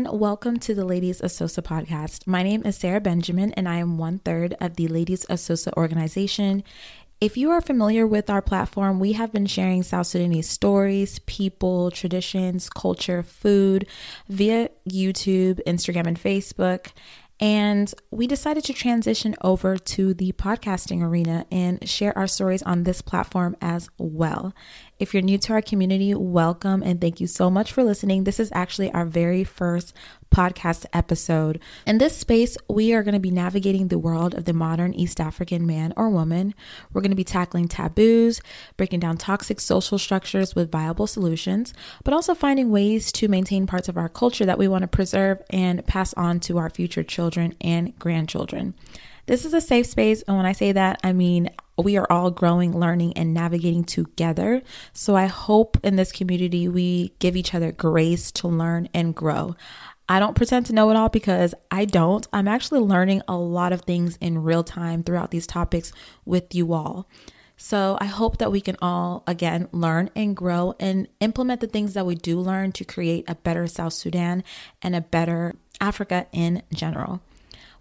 [0.00, 0.20] everyone.
[0.20, 2.26] Welcome to the Ladies Asosa podcast.
[2.26, 6.62] My name is Sarah Benjamin, and I am one third of the Ladies Asosa organization.
[7.20, 11.90] If you are familiar with our platform, we have been sharing South Sudanese stories, people,
[11.90, 13.86] traditions, culture, food
[14.28, 16.92] via YouTube, Instagram, and Facebook.
[17.38, 22.84] And we decided to transition over to the podcasting arena and share our stories on
[22.84, 24.54] this platform as well.
[25.00, 28.24] If you're new to our community, welcome and thank you so much for listening.
[28.24, 29.94] This is actually our very first
[30.30, 31.58] podcast episode.
[31.86, 35.18] In this space, we are going to be navigating the world of the modern East
[35.18, 36.54] African man or woman.
[36.92, 38.42] We're going to be tackling taboos,
[38.76, 41.72] breaking down toxic social structures with viable solutions,
[42.04, 45.40] but also finding ways to maintain parts of our culture that we want to preserve
[45.48, 48.74] and pass on to our future children and grandchildren.
[49.24, 50.22] This is a safe space.
[50.22, 51.50] And when I say that, I mean
[51.82, 54.62] we are all growing, learning, and navigating together.
[54.92, 59.56] So I hope in this community we give each other grace to learn and grow.
[60.08, 62.26] I don't pretend to know it all because I don't.
[62.32, 65.92] I'm actually learning a lot of things in real time throughout these topics
[66.24, 67.08] with you all.
[67.56, 71.92] So I hope that we can all, again, learn and grow and implement the things
[71.94, 74.42] that we do learn to create a better South Sudan
[74.80, 77.20] and a better Africa in general.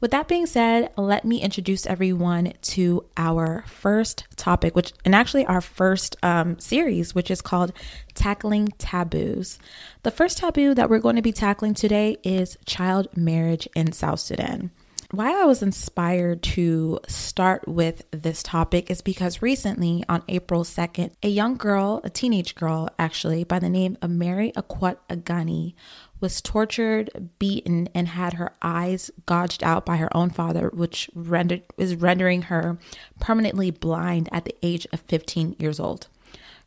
[0.00, 5.44] With that being said, let me introduce everyone to our first topic, which, and actually
[5.46, 7.72] our first um, series, which is called
[8.14, 9.58] Tackling Taboos.
[10.04, 14.20] The first taboo that we're going to be tackling today is child marriage in South
[14.20, 14.70] Sudan.
[15.10, 21.12] Why I was inspired to start with this topic is because recently, on April 2nd,
[21.22, 25.72] a young girl, a teenage girl actually, by the name of Mary Akwut Agani,
[26.20, 31.62] was tortured, beaten, and had her eyes gouged out by her own father, which rendered,
[31.76, 32.78] is rendering her
[33.20, 36.08] permanently blind at the age of 15 years old.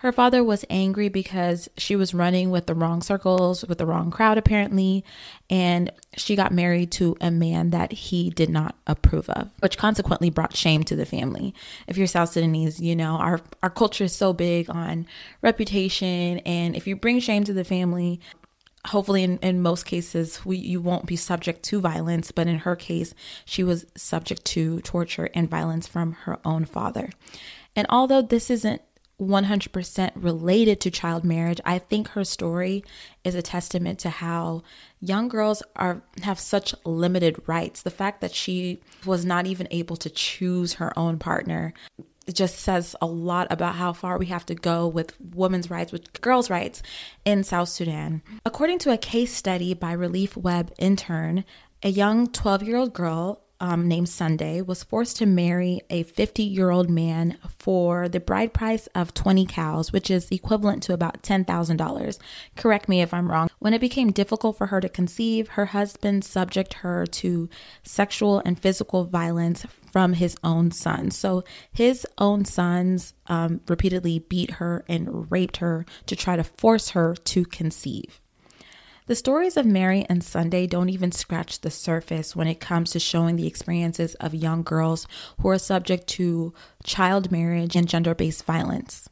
[0.00, 4.10] Her father was angry because she was running with the wrong circles, with the wrong
[4.10, 5.04] crowd, apparently,
[5.50, 10.30] and she got married to a man that he did not approve of, which consequently
[10.30, 11.54] brought shame to the family.
[11.86, 15.06] If you're South Sudanese, you know, our, our culture is so big on
[15.42, 18.20] reputation, and if you bring shame to the family,
[18.88, 22.76] hopefully in, in most cases we you won't be subject to violence but in her
[22.76, 23.14] case
[23.44, 27.10] she was subject to torture and violence from her own father.
[27.76, 28.82] And although this isn't
[29.20, 32.82] 100% related to child marriage i think her story
[33.22, 34.62] is a testament to how
[35.00, 37.82] young girls are have such limited rights.
[37.82, 41.72] The fact that she was not even able to choose her own partner
[42.26, 45.92] it just says a lot about how far we have to go with women's rights,
[45.92, 46.82] with girls' rights
[47.24, 48.22] in South Sudan.
[48.44, 51.44] According to a case study by ReliefWeb intern,
[51.82, 56.42] a young 12 year old girl um, named Sunday was forced to marry a 50
[56.42, 61.22] year old man for the bride price of 20 cows, which is equivalent to about
[61.22, 62.18] $10,000.
[62.56, 63.50] Correct me if I'm wrong.
[63.58, 67.48] When it became difficult for her to conceive, her husband subject her to
[67.82, 71.16] sexual and physical violence from his own sons.
[71.16, 76.90] So his own sons um, repeatedly beat her and raped her to try to force
[76.90, 78.20] her to conceive.
[79.06, 83.00] The stories of Mary and Sunday don't even scratch the surface when it comes to
[83.00, 85.08] showing the experiences of young girls
[85.40, 89.08] who are subject to child marriage and gender based violence.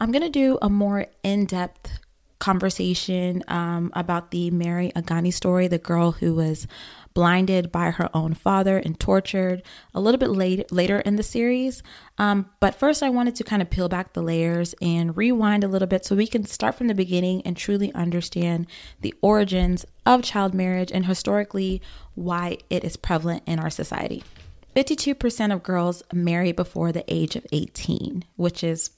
[0.00, 1.98] I'm going to do a more in depth
[2.42, 6.66] conversation um, about the Mary Agani story, the girl who was
[7.14, 9.62] blinded by her own father and tortured
[9.94, 11.84] a little bit late, later in the series.
[12.18, 15.68] Um, but first, I wanted to kind of peel back the layers and rewind a
[15.68, 18.66] little bit so we can start from the beginning and truly understand
[19.02, 21.80] the origins of child marriage and historically
[22.16, 24.24] why it is prevalent in our society.
[24.74, 28.90] 52% of girls marry before the age of 18, which is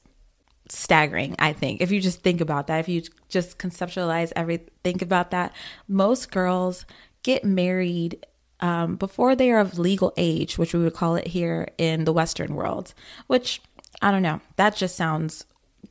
[0.69, 5.03] staggering i think if you just think about that if you just conceptualize every think
[5.03, 5.53] about that
[5.89, 6.87] most girls
[7.23, 8.25] get married
[8.61, 12.13] um, before they are of legal age, which we would call it here in the
[12.13, 12.95] Western world,
[13.27, 13.61] which
[14.01, 14.41] I don't know.
[14.57, 15.45] That just sounds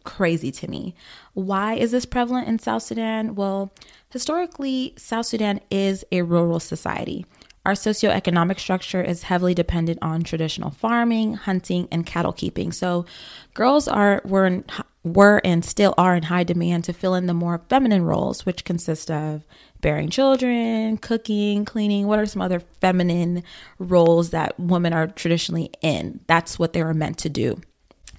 [0.04, 0.96] crazy to me.
[1.34, 3.36] Why is this prevalent in South Sudan?
[3.36, 3.72] Well,
[4.10, 7.26] historically, South Sudan is a rural society.
[7.65, 12.74] Our socioeconomic structure is heavily dependent on traditional farming, hunting, and cattle keeping.
[12.74, 13.06] So,
[13.54, 14.65] girls are were in,
[15.04, 18.65] were and still are in high demand to fill in the more feminine roles, which
[18.65, 19.45] consist of
[19.80, 22.07] bearing children, cooking, cleaning.
[22.07, 23.44] What are some other feminine
[23.80, 26.19] roles that women are traditionally in?
[26.27, 27.62] That's what they were meant to do.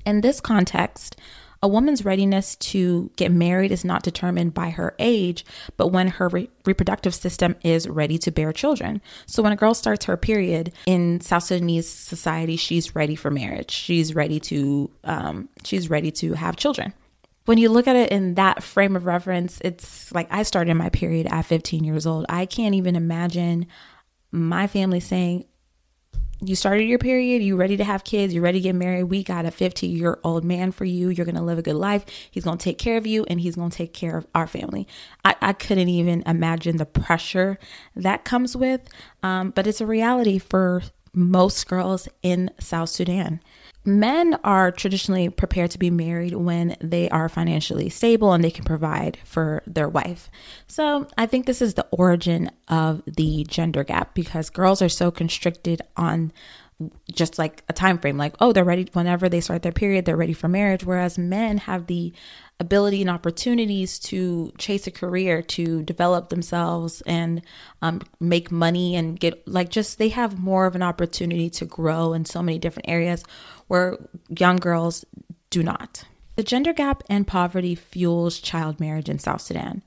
[0.06, 1.16] In this context,
[1.64, 5.46] a woman's readiness to get married is not determined by her age,
[5.78, 9.00] but when her re- reproductive system is ready to bear children.
[9.24, 13.70] So when a girl starts her period in South Sudanese society, she's ready for marriage.
[13.70, 16.92] She's ready to um, she's ready to have children.
[17.46, 20.90] when you look at it in that frame of reference, it's like I started my
[20.90, 22.26] period at 15 years old.
[22.28, 23.68] I can't even imagine
[24.30, 25.46] my family saying,
[26.46, 29.04] you started your period, you ready to have kids, you're ready to get married.
[29.04, 31.08] We got a 50 year old man for you.
[31.08, 32.04] You're going to live a good life.
[32.30, 34.46] He's going to take care of you and he's going to take care of our
[34.46, 34.86] family.
[35.24, 37.58] I, I couldn't even imagine the pressure
[37.96, 38.88] that comes with,
[39.22, 40.82] um, but it's a reality for
[41.14, 43.40] most girls in South Sudan
[43.84, 48.64] men are traditionally prepared to be married when they are financially stable and they can
[48.64, 50.30] provide for their wife.
[50.66, 55.10] So I think this is the origin of the gender gap because girls are so
[55.10, 56.32] constricted on
[57.12, 60.16] just like a time frame like oh they're ready whenever they start their period they're
[60.16, 60.84] ready for marriage.
[60.84, 62.12] Whereas men have the
[62.60, 67.42] ability and opportunities to chase a career to develop themselves and
[67.82, 72.12] um, make money and get like just they have more of an opportunity to grow
[72.12, 73.24] in so many different areas
[73.66, 73.96] where
[74.28, 75.04] young girls
[75.50, 76.04] do not.
[76.36, 79.82] The gender gap and poverty fuels child marriage in south sudan.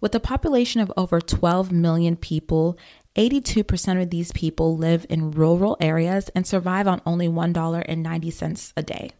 [0.00, 2.78] With a population of over 12 million people
[3.18, 9.10] 82% of these people live in rural areas and survive on only $1.90 a day.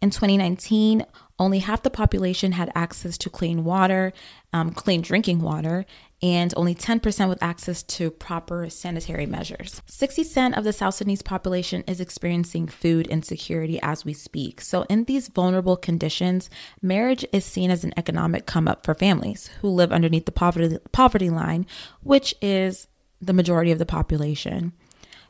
[0.00, 1.04] In 2019,
[1.40, 4.12] only half the population had access to clean water,
[4.52, 5.86] um, clean drinking water,
[6.20, 9.82] and only 10% with access to proper sanitary measures.
[9.88, 14.60] 60% of the South Sudanese population is experiencing food insecurity as we speak.
[14.60, 16.50] So, in these vulnerable conditions,
[16.82, 20.78] marriage is seen as an economic come up for families who live underneath the poverty,
[20.92, 21.66] poverty line,
[22.02, 22.88] which is
[23.20, 24.72] the majority of the population.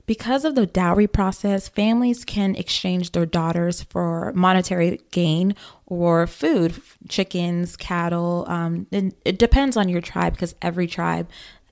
[0.06, 5.54] Because of the dowry process, families can exchange their daughters for monetary gain
[5.84, 6.80] or food,
[7.10, 8.46] chickens, cattle.
[8.48, 11.28] Um, it depends on your tribe because every tribe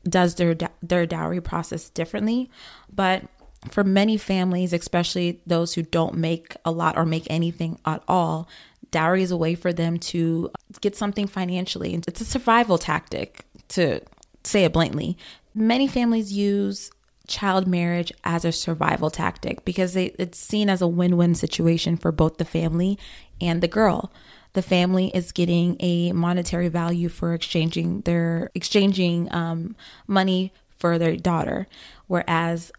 [0.06, 2.50] does their their dowry process differently.
[2.92, 3.24] But
[3.70, 8.48] for many families, especially those who don't make a lot or make anything at all,
[8.90, 11.94] dowry is a way for them to get something financially.
[11.94, 14.00] It's a survival tactic to
[14.44, 15.16] say it bluntly.
[15.58, 16.90] Many families use
[17.26, 21.96] child marriage as a survival tactic because they, it's seen as a win win situation
[21.96, 22.98] for both the family
[23.40, 24.12] and the girl.
[24.52, 29.76] The family is getting a monetary value for exchanging their exchanging um,
[30.06, 31.66] money for their daughter,
[32.06, 32.70] whereas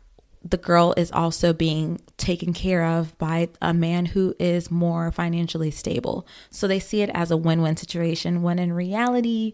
[0.47, 5.71] the girl is also being taken care of by a man who is more financially
[5.71, 6.27] stable.
[6.51, 9.53] So they see it as a win win situation when in reality,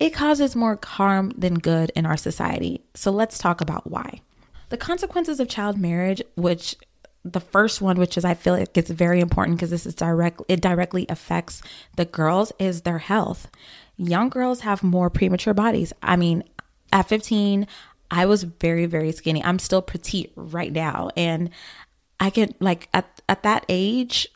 [0.00, 2.82] it causes more harm than good in our society.
[2.94, 4.20] So let's talk about why.
[4.70, 6.74] The consequences of child marriage, which
[7.22, 10.40] the first one, which is I feel like it's very important because this is direct,
[10.48, 11.60] it directly affects
[11.96, 13.48] the girls, is their health.
[13.98, 15.92] Young girls have more premature bodies.
[16.02, 16.44] I mean,
[16.92, 17.66] at 15,
[18.10, 19.44] I was very, very skinny.
[19.44, 21.10] I'm still petite right now.
[21.14, 21.50] And
[22.18, 24.28] I can, like, at, at that age,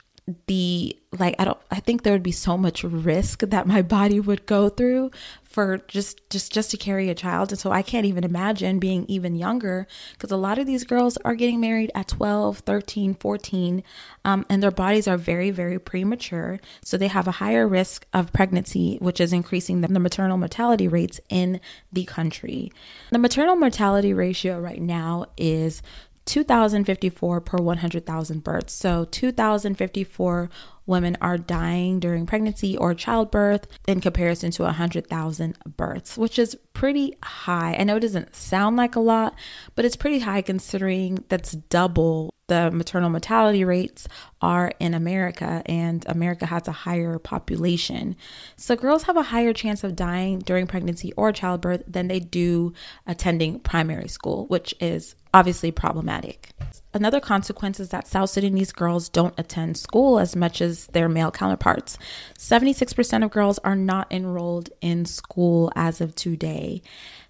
[0.46, 4.18] the like i don't i think there would be so much risk that my body
[4.18, 5.10] would go through
[5.54, 7.52] for just just just to carry a child.
[7.52, 11.16] And so i can't even imagine being even younger because a lot of these girls
[11.18, 13.84] are getting married at 12 13 14
[14.24, 16.58] um, and their bodies are very very premature.
[16.82, 20.88] So they have a higher risk of pregnancy which is increasing the, the maternal mortality
[20.88, 21.60] rates in
[21.92, 22.72] the country.
[23.12, 25.82] The maternal mortality ratio right now is
[26.26, 28.72] 2,054 per 100,000 births.
[28.72, 30.50] So 2,054
[30.86, 37.16] women are dying during pregnancy or childbirth in comparison to 100,000 births, which is pretty
[37.22, 37.76] high.
[37.78, 39.34] I know it doesn't sound like a lot,
[39.74, 44.06] but it's pretty high considering that's double the maternal mortality rates
[44.42, 48.16] are in America, and America has a higher population.
[48.56, 52.74] So, girls have a higher chance of dying during pregnancy or childbirth than they do
[53.06, 56.50] attending primary school, which is obviously problematic.
[56.94, 61.32] Another consequence is that South Sudanese girls don't attend school as much as their male
[61.32, 61.98] counterparts.
[62.38, 66.82] 76% of girls are not enrolled in school as of today.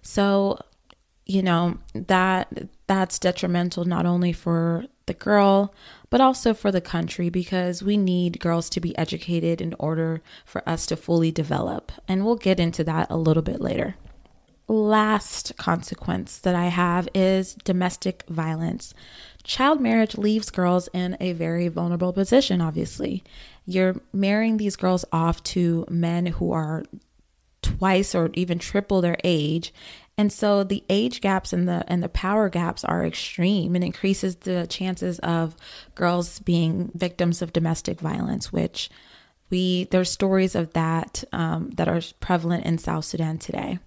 [0.03, 0.59] So,
[1.25, 5.73] you know, that that's detrimental not only for the girl,
[6.11, 10.67] but also for the country because we need girls to be educated in order for
[10.69, 11.91] us to fully develop.
[12.07, 13.95] And we'll get into that a little bit later
[14.67, 18.93] last consequence that I have is domestic violence.
[19.43, 23.23] Child marriage leaves girls in a very vulnerable position, obviously.
[23.65, 26.83] You're marrying these girls off to men who are
[27.61, 29.73] twice or even triple their age.
[30.17, 34.37] And so the age gaps and the and the power gaps are extreme and increases
[34.37, 35.55] the chances of
[35.93, 38.89] girls being victims of domestic violence, which
[39.49, 43.79] we there's stories of that um, that are prevalent in South Sudan today.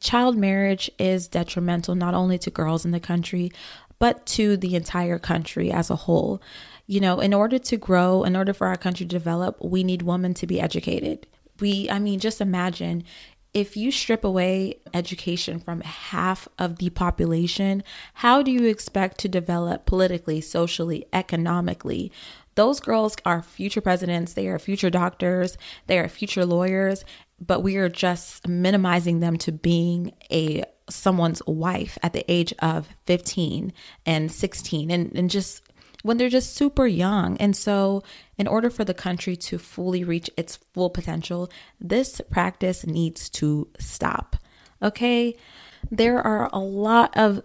[0.00, 3.52] Child marriage is detrimental not only to girls in the country,
[3.98, 6.42] but to the entire country as a whole.
[6.86, 10.02] You know, in order to grow, in order for our country to develop, we need
[10.02, 11.26] women to be educated.
[11.60, 13.04] We, I mean, just imagine
[13.54, 17.82] if you strip away education from half of the population,
[18.14, 22.12] how do you expect to develop politically, socially, economically?
[22.54, 27.04] Those girls are future presidents, they are future doctors, they are future lawyers,
[27.40, 32.88] but we are just minimizing them to being a someone's wife at the age of
[33.06, 33.72] 15
[34.04, 35.62] and 16 and, and just
[36.02, 37.36] when they're just super young.
[37.38, 38.04] And so,
[38.38, 41.50] in order for the country to fully reach its full potential,
[41.80, 44.36] this practice needs to stop.
[44.80, 45.36] Okay.
[45.90, 47.42] There are a lot of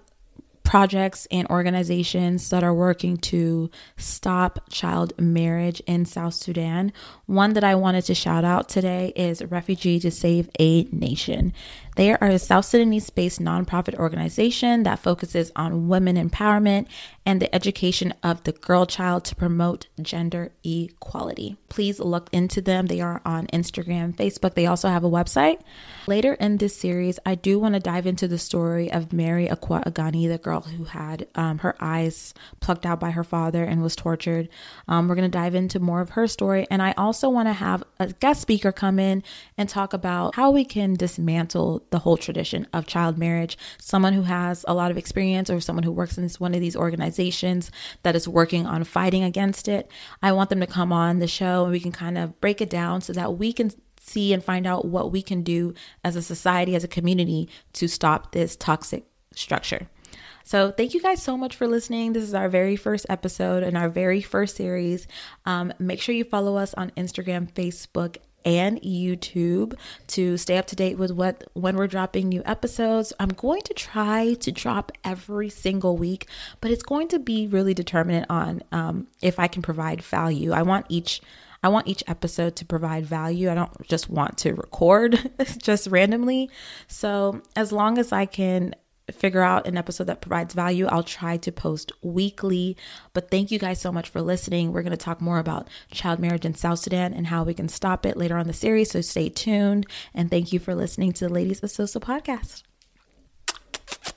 [0.71, 6.93] projects and organizations that are working to stop child marriage in South Sudan.
[7.25, 11.51] One that I wanted to shout out today is Refugee to Save a Nation.
[11.95, 16.87] They are a South Sudanese based nonprofit organization that focuses on women empowerment
[17.25, 21.57] and the education of the girl child to promote gender equality.
[21.69, 22.87] Please look into them.
[22.87, 24.55] They are on Instagram, Facebook.
[24.55, 25.61] They also have a website.
[26.07, 29.83] Later in this series, I do want to dive into the story of Mary Akua
[29.83, 33.95] Agani, the girl who had um, her eyes plucked out by her father and was
[33.95, 34.49] tortured.
[34.87, 36.65] Um, we're going to dive into more of her story.
[36.71, 39.23] And I also want to have a guest speaker come in
[39.57, 43.57] and talk about how we can dismantle the whole tradition of child marriage.
[43.79, 46.61] Someone who has a lot of experience or someone who works in this, one of
[46.61, 47.71] these organizations
[48.03, 49.89] that is working on fighting against it.
[50.21, 52.69] I want them to come on the show and we can kind of break it
[52.69, 55.73] down so that we can see and find out what we can do
[56.03, 59.87] as a society, as a community to stop this toxic structure.
[60.43, 62.13] So, thank you guys so much for listening.
[62.13, 65.07] This is our very first episode and our very first series.
[65.45, 69.73] Um, make sure you follow us on Instagram, Facebook, and YouTube
[70.07, 73.13] to stay up to date with what when we're dropping new episodes.
[73.19, 76.27] I'm going to try to drop every single week,
[76.59, 80.51] but it's going to be really determinant on um, if I can provide value.
[80.51, 81.21] I want each
[81.63, 83.49] I want each episode to provide value.
[83.51, 86.49] I don't just want to record just randomly.
[86.87, 88.73] So, as long as I can
[89.11, 92.77] figure out an episode that provides value, I'll try to post weekly.
[93.13, 94.71] But thank you guys so much for listening.
[94.71, 97.69] We're going to talk more about child marriage in South Sudan and how we can
[97.69, 98.91] stop it later on the series.
[98.91, 99.85] So stay tuned.
[100.13, 102.63] And thank you for listening to the Ladies of Sosa podcast.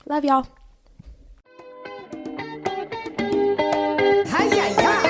[0.07, 0.47] Love y'all.
[4.27, 5.04] Hi, yeah, yeah.